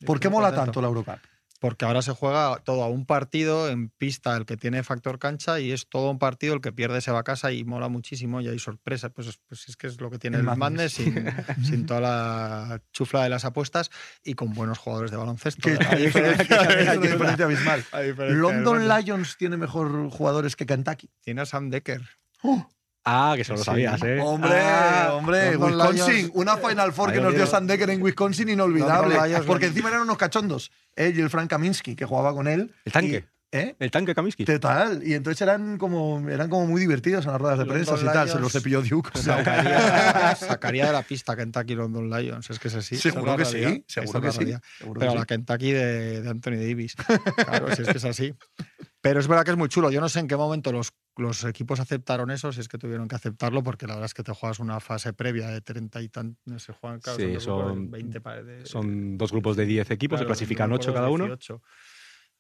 [0.05, 0.65] ¿Por qué mola contento.
[0.67, 1.30] tanto la Eurocup?
[1.61, 5.61] Porque ahora se juega todo a un partido en pista el que tiene factor cancha
[5.61, 8.41] y es todo un partido el que pierde se va a casa y mola muchísimo
[8.41, 9.11] y hay sorpresa.
[9.11, 10.95] Pues, es- pues es que es lo que tiene El el, Madness.
[10.95, 11.15] Sin,
[11.63, 13.91] sin toda la chufla de las apuestas
[14.25, 15.69] y con buenos jugadores de baloncesto.
[15.69, 17.85] Que- A diferencia abismal.
[18.03, 18.89] diferencia London.
[18.89, 21.11] Lions tiene mejor jugadores que Kentucky.
[21.21, 22.01] Tiene a Sam Decker.
[23.05, 23.65] Ah, que eso lo Sí.
[23.65, 24.21] sabías, ¿eh?
[24.21, 26.31] Hombre, Ah, hombre, Wisconsin, Lions.
[26.35, 29.17] una Final Four que Ahí nos dio Sandecker en Wisconsin inolvidable.
[29.47, 30.71] Porque encima eran unos cachondos.
[30.97, 32.73] Él y el Frank Kaminsky, que jugaba con él.
[32.85, 33.25] El tanque.
[33.27, 33.75] Y- ¿Eh?
[33.81, 34.45] El tanque Kaminsky.
[34.45, 35.03] Total.
[35.05, 38.29] Y entonces eran como, eran como muy divertidos en las ruedas de prensa y tal.
[38.29, 39.11] Se los cepilló Duke.
[39.19, 42.49] Sacaría, sacaría de la pista Kentucky London Lions.
[42.49, 42.97] Es que es así.
[42.97, 43.71] Seguro que realidad.
[43.71, 43.85] sí.
[43.89, 44.55] Seguro que sí.
[44.79, 45.27] seguro Pero que la sí.
[45.27, 46.95] Kentucky de, de Anthony Davis.
[47.45, 48.35] Claro, si es que es así.
[49.01, 49.91] Pero es verdad que es muy chulo.
[49.91, 53.09] Yo no sé en qué momento los, los equipos aceptaron eso, si es que tuvieron
[53.09, 56.09] que aceptarlo, porque la verdad es que te juegas una fase previa de 30 y
[56.09, 56.39] tantos.
[56.45, 60.19] No sé, juegan claro, Sí, son- 20 pa- de- Son dos grupos de 10 equipos,
[60.19, 61.25] se claro, clasifican no me 8 acuerdo, cada uno.
[61.27, 61.63] 18.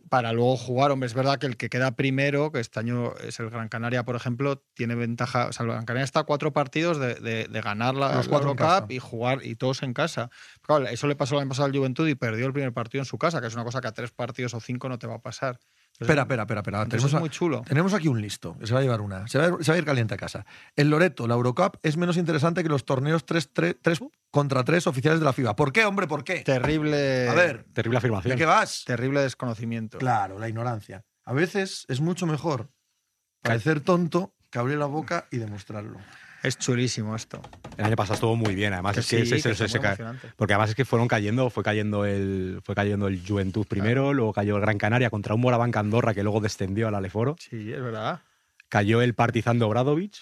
[0.08, 3.38] Para luego jugar, hombre, es verdad que el que queda primero, que este año es
[3.38, 5.48] el Gran Canaria, por ejemplo, tiene ventaja.
[5.48, 8.26] O sea, el Gran Canaria está a cuatro partidos de, de- de ganar la, Los
[8.28, 8.86] cuatro casa.
[8.88, 10.30] y jugar y todos en casa.
[10.62, 13.06] Claro, eso le pasó el año pasado al Juventud y perdió el primer partido en
[13.06, 15.16] su casa, que es una cosa que a tres partidos o cinco no te va
[15.16, 15.60] a pasar.
[16.00, 16.60] Entonces, Espera, espera, espera.
[16.60, 16.86] espera.
[16.86, 17.62] Tenemos, es muy chulo.
[17.66, 18.56] tenemos aquí un listo.
[18.58, 19.28] que Se va a llevar una.
[19.28, 20.46] Se va, a- se va a ir caliente a casa.
[20.74, 23.50] El Loreto, la Eurocup, es menos interesante que los torneos 3,
[24.30, 25.54] contra 3 oficiales de la FIBA.
[25.56, 26.06] ¿Por qué, hombre?
[26.06, 26.40] ¿Por qué?
[26.40, 27.28] Terrible.
[27.28, 28.38] A ver, Terrible ¿de afirmación.
[28.38, 28.84] qué vas?
[28.86, 29.98] Terrible desconocimiento.
[29.98, 31.04] Claro, la ignorancia.
[31.26, 32.70] A veces es mucho mejor
[33.42, 35.98] parecer tonto que abrir la boca y demostrarlo.
[36.42, 37.42] Es chulísimo esto.
[37.76, 40.04] El año pasado estuvo muy bien, además Que es que, sí, que
[40.36, 44.32] porque además es que fueron cayendo, fue cayendo el fue cayendo el Juventud primero, luego
[44.32, 47.82] cayó el Gran Canaria contra un Moraván Andorra que luego descendió al Aleforo, Sí, es
[47.82, 48.20] verdad.
[48.68, 50.14] cayó el Partizan de Obradovic.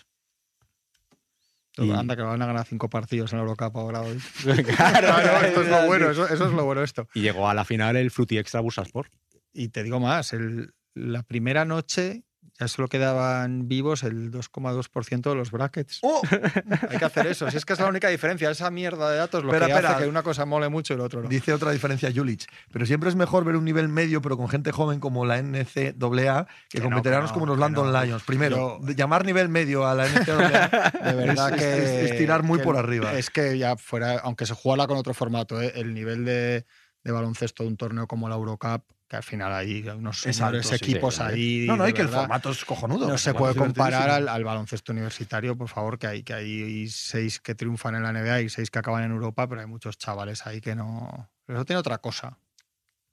[1.77, 4.19] Y- Anda, que van a ganar cinco partidos en la Eurocup ahora hoy.
[4.45, 7.07] claro, Claro, esto es lo bueno, eso, eso es lo bueno esto.
[7.15, 9.09] Y llegó a la final el Fruity Extra Bursaspor.
[9.53, 12.25] Y te digo más, el- la primera noche
[12.59, 16.01] ya solo quedaban vivos el 2,2% de los brackets.
[16.03, 16.21] ¡Oh!
[16.91, 17.51] Hay que hacer eso.
[17.51, 20.03] Si es que es la única diferencia, esa mierda de datos lo Espera, que hace
[20.03, 21.29] que una cosa mole mucho y el otro no.
[21.29, 22.47] Dice otra diferencia Julich.
[22.73, 26.47] Pero siempre es mejor ver un nivel medio, pero con gente joven como la NCAA,
[26.69, 28.03] que, Que con no, veteranos no, como los que London no.
[28.05, 28.23] Lions.
[28.25, 32.05] Primero, Yo- llamar nivel medio a la NCAA De verdad es, que.
[32.05, 33.13] es- es tirar muy que por arriba.
[33.17, 35.73] Es que ya fuera, aunque se jugara con otro formato, ¿eh?
[35.77, 36.67] el nivel de,
[37.05, 40.31] de baloncesto de un torneo como la Eurocup, que al final hay unos sí,
[40.75, 41.65] equipos sí, ahí.
[41.67, 43.09] no, no, de y que el formato es cojonudo.
[43.09, 47.41] No se puede comparar al, al baloncesto universitario, por favor, que hay, que hay seis
[47.41, 50.47] que triunfan en la NBA y seis que acaban en Europa, pero hay muchos chavales
[50.47, 51.31] ahí que no.
[51.47, 52.39] Pero eso tiene otra cosa.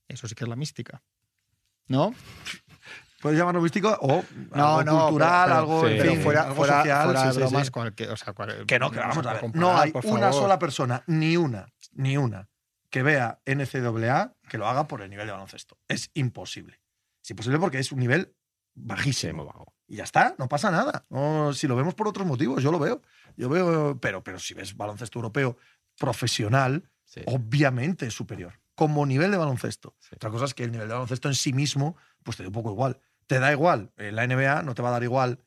[0.09, 1.01] Eso sí que es la mística.
[1.87, 2.13] ¿No?
[3.21, 6.55] Puedes llamarlo místico o No, algo no, cultural, pero- algo, sí, en fin, fuera, algo
[6.55, 7.03] fuera, social.
[7.05, 9.55] fuera sí, bromas, cualquier- o sea, cual- Que no, que vamos a ver.
[9.55, 12.47] No hay una sola persona, ni una, ni una,
[12.95, 15.77] que vea NCAA que lo haga por el nivel de baloncesto.
[15.89, 16.79] Es imposible.
[17.21, 18.33] Es imposible porque es un nivel
[18.73, 19.43] bajísimo.
[19.43, 19.73] bajo.
[19.85, 21.05] Y ya está, no pasa nada.
[21.09, 23.01] No, si lo vemos por otros motivos, yo lo veo.
[23.35, 25.57] Yo veo, pero, pero si ves baloncesto europeo
[25.99, 27.19] profesional, Sí.
[27.25, 28.61] obviamente es superior.
[28.75, 29.97] Como nivel de baloncesto.
[29.99, 30.15] Sí.
[30.15, 32.53] Otra cosa es que el nivel de baloncesto en sí mismo, pues te da un
[32.53, 33.01] poco igual.
[33.27, 33.91] Te da igual.
[33.97, 35.39] En la NBA no te va a dar igual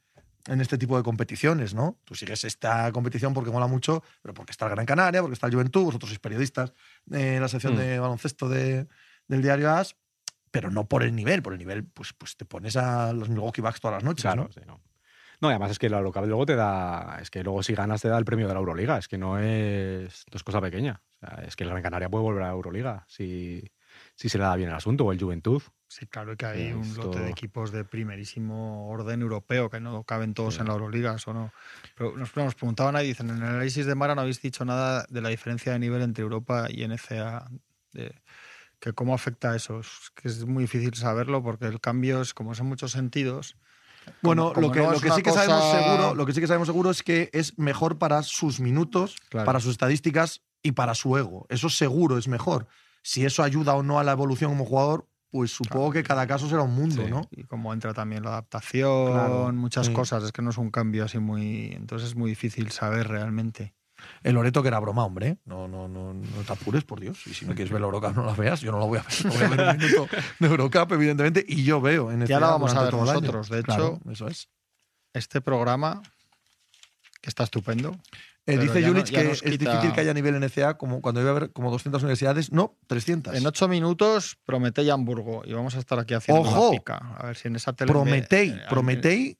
[0.49, 1.99] en este tipo de competiciones, ¿no?
[2.05, 5.47] Tú sigues esta competición porque mola mucho, pero porque está el Gran Canaria, porque está
[5.47, 6.73] el Juventud, vosotros sois periodistas
[7.11, 7.79] en la sección Mm.
[7.79, 8.87] de baloncesto de-
[9.29, 9.95] del diario AS,
[10.51, 11.43] pero no por el nivel.
[11.43, 14.45] Por el nivel, pues, pues te pones a los Milwaukee Bucks todas las noches, Claro,
[14.45, 14.53] ¿no?
[14.53, 14.81] sí, no.
[15.41, 17.19] No, y además es que la Eurocup luego te da.
[17.23, 18.99] Es que luego si ganas te da el premio de la Euroliga.
[18.99, 21.01] Es que no es, no es cosa pequeña.
[21.23, 23.63] O sea, es que el Gran Canaria puede volver a la Euroliga si,
[24.21, 25.63] si se le da bien el asunto, o el Juventud.
[25.87, 30.03] Sí, claro que hay Eh, un lote de equipos de primerísimo orden europeo que no
[30.03, 30.61] caben todos Sí.
[30.61, 31.53] en la Euroliga, eso no.
[31.95, 35.07] Pero nos, nos preguntaban ahí, dicen, en el análisis de Mara no habéis dicho nada
[35.09, 37.49] de la diferencia de nivel entre Europa y NCA,
[37.93, 38.13] de,
[38.81, 39.79] que cómo afecta a eso.
[39.81, 43.57] Es que es muy difícil saberlo porque el cambio es como es en muchos sentidos.
[44.21, 46.41] Bueno, como lo que, no lo que sí que sabemos cosa- seguro, lo que sí
[46.41, 49.47] que sabemos seguro es que es mejor para sus minutos, Claro.
[49.47, 51.47] para sus estadísticas y para su ego.
[51.51, 52.67] Eso seguro es mejor.
[53.03, 56.49] Si eso ayuda o no a la evolución como jugador, pues supongo que cada caso
[56.49, 57.11] será un mundo, Sí.
[57.11, 57.23] ¿no?
[57.31, 59.93] Y cómo entra también la adaptación, Claro, muchas sí.
[59.93, 60.25] cosas.
[60.25, 61.73] Es que no es un cambio así muy.
[61.73, 63.75] Entonces es muy difícil saber realmente.
[64.23, 65.27] El Loreto que era broma, hombre.
[65.29, 65.37] ¿eh?
[65.45, 67.27] No, no, no, no te apures, por Dios.
[67.27, 68.61] Y si no quieres ver la Eurocup, no la veas.
[68.61, 69.13] Yo no la voy a ver.
[69.27, 70.09] No voy a ver un minuto
[70.39, 71.45] de Eurocup, evidentemente.
[71.49, 73.49] Y yo veo en Ya la vamos a ver nosotros.
[73.49, 74.49] De Claro, hecho, eso es.
[75.15, 76.01] este programa,
[77.21, 77.97] que está estupendo.
[78.49, 79.01] Eh, Pero dice ya no- que
[79.33, 82.03] es quita- difícil que haya nivel en NCA como cuando iba a haber como 200
[82.03, 82.51] universidades.
[82.51, 83.35] No, 300.
[83.37, 85.43] En ocho minutos, Prometei Hamburgo.
[85.45, 86.73] Y vamos a estar aquí haciendo ¡Ojo!
[86.73, 86.97] la pica.
[87.19, 87.93] A ver si en esa tele.
[87.93, 89.37] Prometei, eh, Prometei,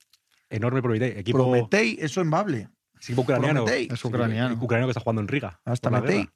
[0.51, 1.18] Enorme Prometei.
[1.18, 2.68] Equipo, Prometei, eso en Bable.
[3.01, 3.64] equipo ucraniano.
[3.64, 3.88] Prometei.
[3.90, 4.55] Es ucraniano.
[4.57, 5.59] Sí, ucraniano que está jugando en Riga.
[5.64, 6.18] Hasta por la Metei.
[6.18, 6.33] guerra.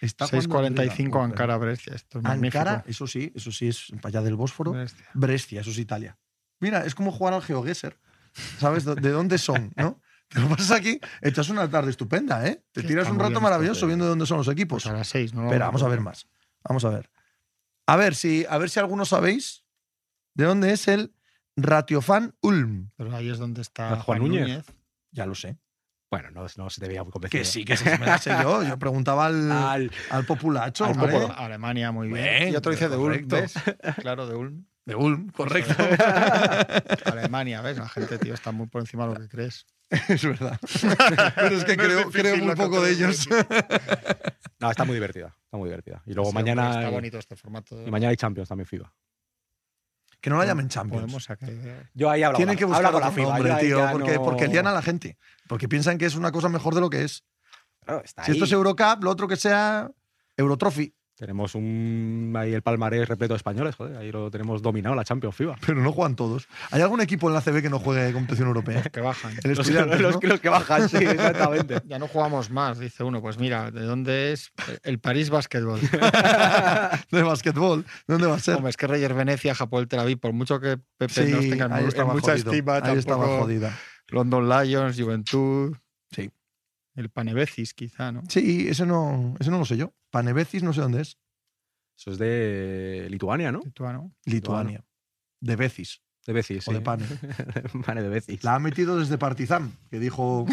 [0.00, 1.24] Está jugando en 6.45 Liga.
[1.24, 1.94] Ankara Brescia.
[1.94, 2.58] Esto es magnífico.
[2.60, 4.72] Ankara, eso sí, eso sí es para allá del Bósforo.
[4.72, 5.06] Brescia.
[5.14, 6.18] Brescia, eso es Italia.
[6.60, 7.98] Mira, es como jugar al GeoGuessr.
[8.58, 10.00] ¿Sabes de dónde son, no?
[10.28, 12.62] Te lo pasas aquí, echas una tarde estupenda, ¿eh?
[12.72, 14.82] Te tiras está un rato maravilloso viendo de dónde son los equipos.
[14.82, 15.44] Pues a las 6, ¿no?
[15.44, 16.26] Espera, vamos a ver más.
[16.64, 17.10] Vamos a ver.
[17.86, 19.64] A ver si, a ver si algunos sabéis
[20.34, 21.14] de dónde es el
[21.56, 22.90] Ratiofan Ulm.
[22.96, 24.40] Pero ahí es donde está Juan Juan, Núñez.
[24.48, 24.64] Núñez.
[25.12, 25.56] Ya lo sé.
[26.10, 27.40] Bueno, no, no se te veía muy convencido.
[27.40, 28.62] Que sí, que sí, me la sé yo.
[28.62, 30.84] Yo preguntaba al, Al- al populacho.
[30.84, 31.12] Al hombre.
[31.12, 32.22] Popolo- Alemania, muy bien.
[32.22, 33.26] Bien, y otro dice de Ulm.
[34.00, 34.66] Claro, de Ulm.
[34.84, 35.74] De Ulm, correcto.
[37.06, 37.78] Alemania, ¿ves?
[37.78, 39.66] La gente, tío, está muy por encima de lo que crees.
[40.08, 40.58] es verdad.
[41.36, 43.28] Pero es que No es creo, creo que poco de ellos.
[44.58, 45.36] No, está muy divertida.
[45.44, 46.02] Está muy divertida.
[46.06, 46.68] Y luego Sí, mañana.
[46.70, 47.86] Está hay- bonito este formato.
[47.86, 48.90] y mañana hay Champions también, FIBA.
[50.18, 51.02] que no la llamen Champions.
[51.02, 51.50] Podemos sacar-
[51.92, 52.38] Yo ahí hablo.
[52.38, 55.18] Tienen que buscar otro nombre, tío, porque, no- porque lían a la gente.
[55.46, 57.22] Porque piensan que es una cosa mejor de lo que es.
[57.84, 59.90] Claro, está Si esto es Eurocup, lo otro que sea
[60.38, 60.94] Eurotrophy.
[61.16, 65.34] Tenemos un ahí el palmarés repleto de españoles, joder, ahí lo tenemos dominado la Champions
[65.34, 65.56] FIBA.
[65.66, 66.46] Pero no juegan todos.
[66.70, 68.82] ¿Hay algún equipo en la CB que no juegue competición europea?
[68.92, 69.32] que bajan.
[69.42, 70.18] El Los, ¿no?
[70.28, 71.80] los que bajan, sí, exactamente.
[71.86, 73.22] Ya no jugamos más, dice uno.
[73.22, 74.52] Pues mira, ¿de dónde es?
[74.82, 75.80] El París Basketball.
[77.10, 77.84] de basquetbol.
[78.06, 78.56] ¿Dónde va a ser?
[78.56, 81.78] Hombre, es que Reyes Venecia, Japón, Tel Aviv, por mucho que Pepe Sí, nos tenga
[81.78, 82.50] en estaba mucha jodido.
[82.52, 83.74] estima, Ahí estaba tampoco- jodida.
[84.08, 85.74] London Lions, Juventud.
[86.96, 88.22] El Panevecis, quizá, ¿no?
[88.28, 89.92] Sí, ese no, ese no lo sé yo.
[90.10, 91.18] Panevecis no sé dónde es.
[91.96, 93.60] Eso es de Lituania, ¿no?
[93.64, 94.14] Lituano.
[94.24, 94.84] Lituania.
[95.40, 96.80] De Becis De Becis, o de.
[96.80, 97.04] Pane.
[97.86, 98.42] Pane de Becis.
[98.44, 100.46] La ha metido desde Partizan, que dijo,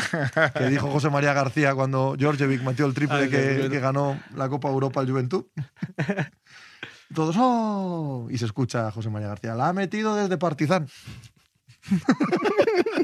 [0.53, 4.69] que dijo José María García cuando Georgievic metió el triple Ah, que, ganó la Copa
[4.69, 5.45] Europa al Juventud.
[7.13, 8.27] Todos, ¡oh!
[8.29, 9.56] Y se escucha a José María García.
[9.56, 10.88] La ha metido desde Partizan.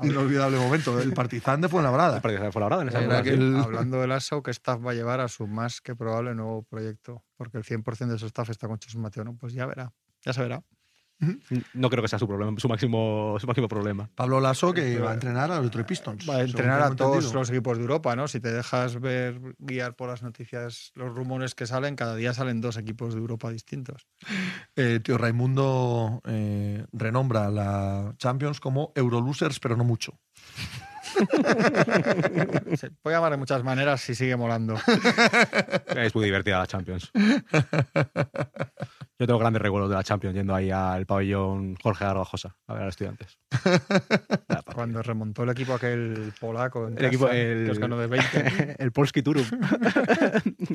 [0.06, 1.00] Inolvidable momento.
[1.00, 2.20] El Partizan de Fuenlabrada.
[2.20, 4.80] Parece que fue la verdad en esa Era que el- Hablando del ASO, ¿qué staff
[4.84, 7.24] va a llevar a su más que probable nuevo proyecto?
[7.36, 9.36] Porque el 100% de su staff está con Chus Mateo, ¿no?
[9.36, 10.62] Pues ya verá, ya se verá.
[11.74, 14.08] No creo que sea su problema, su máximo, su máximo problema.
[14.14, 16.28] Pablo Lasso, que va a entrenar a los Detroit Pistons.
[16.28, 17.40] Va a entrenar a todos entendido.
[17.40, 18.26] los equipos de Europa, ¿no?
[18.28, 22.60] Si te dejas ver, guiar por las noticias, los rumores que salen, cada día salen
[22.60, 24.06] dos equipos de Europa distintos.
[24.76, 30.18] Eh, tío Raimundo eh, renombra la Champions como Eurolosers, pero no mucho.
[32.76, 34.74] Se puede llamar de muchas maneras si sigue molando.
[35.96, 37.10] Es muy divertida la Champions.
[39.18, 42.82] Yo tengo grandes recuerdos de la Champions yendo ahí al pabellón Jorge Garbajosa a ver
[42.82, 43.38] a los estudiantes.
[44.74, 48.06] Cuando remontó el equipo aquel polaco, en El equipo- casa, el- que os ganó de
[48.06, 48.76] 20.
[48.78, 49.44] el Polski Turum.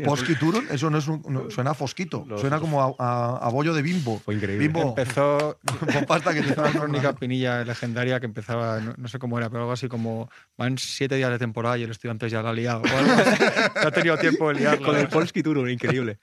[0.06, 3.38] Polski Turun, eso no es un, no, suena a fosquito, Los- suena como a, a-
[3.48, 4.20] a bollo de bimbo.
[4.20, 4.68] Fue increíble.
[4.68, 5.58] Bimbo, Empezó
[5.94, 9.50] con pasta que te Estaba única pinilla legendaria que empezaba, no, no sé cómo era,
[9.50, 12.54] pero algo así como van siete días de temporada y el estudiante ya la ha
[12.54, 12.82] liado.
[12.82, 13.44] o algo así.
[13.82, 14.86] No ha tenido tiempo de liarla.
[14.88, 16.20] Con el Polski Turum, increíble.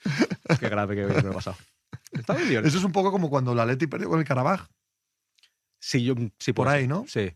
[0.61, 1.57] Qué grave que me he pasado.
[2.13, 2.65] Está muy bien.
[2.67, 4.67] Eso es un poco como cuando la Leti perdió con el Carabaj,
[5.79, 7.05] Sí, yo, sí, por pues, ahí, ¿no?
[7.09, 7.33] Sí.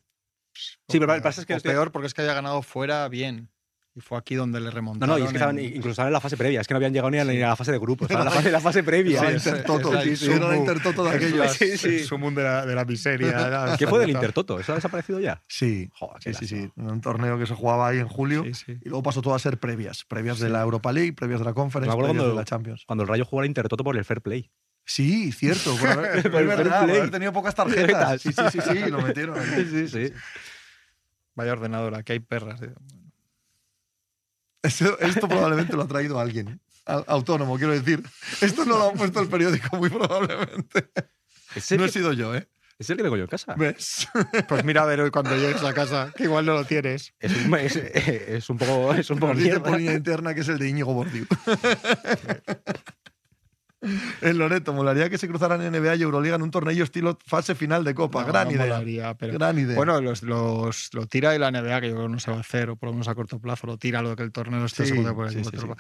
[0.55, 2.63] Sí, pero lo que pasa es que O estoy- peor porque es que haya ganado
[2.63, 3.51] fuera bien.
[3.97, 5.15] Y fue aquí donde le No, remontaron.
[5.15, 6.77] no, y es que estaban, en- incluso estaban en la fase previa, es que no
[6.77, 8.61] habían llegado ni a, ni a la fase de grupo, estaban en la fase, la
[8.61, 9.21] fase previa.
[9.23, 11.89] Era la Sí, Intertoto, sí, sí, era la sumo- Intertoto de la- Sí, sí.
[11.89, 13.29] el sumum de la, de la miseria.
[13.31, 14.61] era- ¿Qué fue del Intertoto?
[14.61, 15.43] ¿Eso ha desaparecido ya?
[15.49, 16.71] Sí, Joder, sí, sí, sí.
[16.77, 18.73] Un torneo que se jugaba ahí en julio Sí, sí.
[18.85, 20.05] y luego pasó todo a ser previas.
[20.05, 22.85] Previas de la Europa League, previas de la Conference, previas de cuando- la Champions.
[22.87, 24.51] Cuando el Rayo jugó al Intertoto por el Fair Play.
[24.85, 25.75] Sí, cierto.
[25.75, 28.21] Por haber, el verdad, por haber tenido pocas tarjetas.
[28.21, 29.39] Sí, sí, sí, sí, lo metieron.
[29.39, 29.67] ahí.
[29.71, 30.13] Sí, sí.
[31.35, 32.61] Vaya ordenadora, que hay perras.
[34.63, 36.61] Esto, esto probablemente lo ha traído alguien.
[36.87, 38.03] Au- Autónomo, quiero decir.
[38.41, 40.91] Esto no lo ha puesto el periódico, muy probablemente.
[41.55, 42.49] ¿Es el, No he sido yo, ¿eh?
[42.79, 43.55] es el que tengo yo en casa.
[43.57, 44.07] ¿Ves?
[44.49, 47.15] Pues mira a ver hoy cuando llegues a casa, que igual no lo tienes.
[47.21, 50.41] Es un, es, es un poco, es un poco Nos dice por línea interna que
[50.43, 51.27] es el de Íñigo Bordiú.
[54.23, 57.85] En Loreto, molaría que se cruzaran NBA y Euroliga en un torneo estilo fase final
[57.85, 58.23] de Copa.
[58.23, 58.65] No, Gran no idea.
[58.65, 59.77] molaría, pero- Gran idea.
[59.77, 62.39] Bueno, los, los- lo tira y la NBA, que yo creo que no se va
[62.39, 64.33] a hacer, o por lo menos a corto plazo, lo tira lo de que el
[64.33, 65.75] torneo esté Sí, segundo por el sí, sí, de.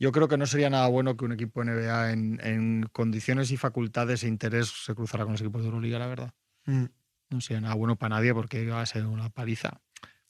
[0.00, 3.56] Yo creo que no sería nada bueno que un equipo NBA en, en condiciones y
[3.56, 6.34] facultades e interés se cruzara con los equipos de Euroliga, la verdad.
[6.66, 6.84] Mm.
[7.30, 9.80] No sería nada bueno para nadie porque va a ser una paliza.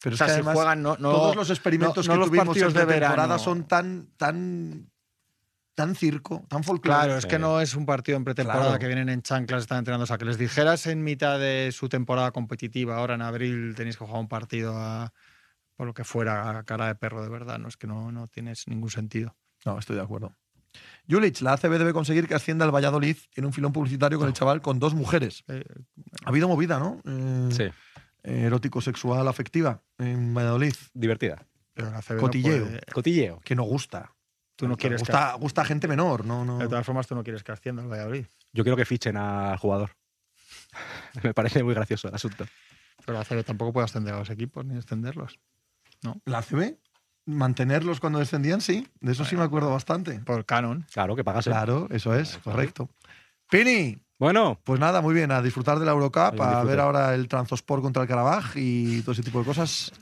[0.02, 2.18] Pero o sea, es que si además, juegan, no, no- todos los experimentos no- que
[2.18, 3.38] los tuvimos en de temporada verano.
[3.38, 4.90] son tan, tan,
[5.78, 6.98] tan circo, tan folclore.
[6.98, 8.78] Claro, es que no es un partido en pretemporada Claro.
[8.80, 10.02] que vienen en chanclas, están entrenando.
[10.02, 13.96] O sea, que les dijeras en mitad de su temporada competitiva, ahora en abril tenéis
[13.96, 15.12] que jugar un partido a,
[15.76, 17.58] por lo que fuera, a cara de perro de verdad.
[17.60, 19.36] No es que no, no tienes ningún sentido.
[19.64, 20.34] No, estoy de acuerdo.
[21.08, 23.16] Julich, la ACB debe conseguir que ascienda al Valladolid.
[23.32, 25.44] Tiene un filón publicitario con el chaval con dos mujeres.
[25.48, 25.64] Eh,
[26.24, 27.00] Ha habido movida, ¿no?
[27.04, 27.64] Eh, Sí,
[28.24, 30.74] Erótico, sexual, afectiva en Valladolid.
[30.92, 31.46] divertida.
[31.72, 32.64] pero la CB no Cotilleo.
[32.64, 33.40] puede- Cotilleo.
[33.44, 34.12] Que no gusta.
[34.58, 36.58] Tú no quieres que, gusta, gusta gente menor, no, no.
[36.58, 38.26] de todas formas, tú no quieres que ascienda el Valladolid.
[38.52, 39.90] Yo quiero que fichen al jugador.
[41.22, 42.44] Me parece muy gracioso el asunto.
[43.06, 45.38] Pero la CB tampoco puede ascender a los equipos ni extenderlos.
[46.24, 46.76] La ACB,
[47.26, 48.86] mantenerlos cuando descendían, sí.
[49.00, 50.18] De eso sí me acuerdo bastante.
[50.20, 50.84] Por canon.
[50.92, 51.50] Claro, que pagase.
[51.50, 52.90] Claro, eso es, correcto.
[53.50, 57.28] Pini, Bueno, pues nada, muy bien, a disfrutar de la Eurocup, a ver ahora el
[57.28, 59.92] Transosport contra el Carabaj y todo ese tipo de cosas.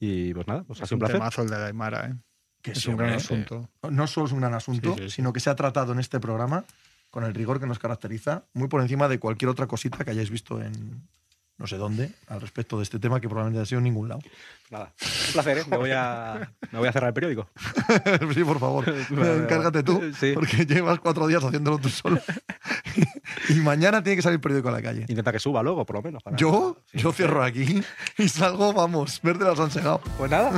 [0.00, 1.16] y pues nada, pues ha sido un un placer.
[1.20, 2.14] temazo el de Aymara, ¿eh?
[2.62, 3.68] Que Es sí, un gran hombre, asunto.
[3.90, 5.16] no solo es un gran asunto, Sí, sí, sí.
[5.16, 6.64] sino que se ha tratado en este programa
[7.10, 10.30] con el rigor que nos caracteriza, muy por encima de cualquier otra cosita que hayáis
[10.30, 11.02] visto en
[11.58, 14.20] no sé dónde al respecto de este tema que probablemente ha sido en ningún lado.
[14.70, 14.92] Nada,
[15.26, 15.64] un placer, ¿eh?
[15.68, 17.48] Me voy a, me voy a cerrar el periódico.
[18.34, 20.32] sí, por favor, encárgate tú, Sí.
[20.34, 22.20] porque llevas cuatro días haciéndolo tú solo.
[23.50, 25.04] y mañana tiene que salir el periódico a la calle.
[25.08, 26.22] Intenta que suba luego, por lo menos.
[26.22, 26.98] para- Yo, Sí.
[26.98, 27.82] yo cierro aquí
[28.18, 30.00] y salgo, vamos, verde las han segado.
[30.16, 30.50] Pues nada.